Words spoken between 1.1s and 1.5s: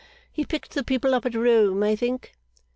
up at